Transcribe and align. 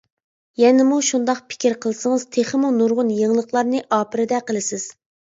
يەنىمۇ 0.59 0.95
شۇنداق 1.09 1.41
پىكىر 1.51 1.75
قىلسىڭىز 1.83 2.25
تېخىمۇ 2.37 2.71
نۇرغۇن 2.77 3.11
يېڭىلىقلارنى 3.17 3.83
ئاپىرىدە 3.99 4.41
قىلىسىز. 4.49 4.87